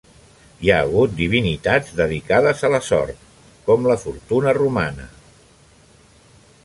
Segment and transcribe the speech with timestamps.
[0.67, 3.21] Hi ha hagut divinitats dedicades a la sort,
[3.69, 5.07] com la Fortuna romana.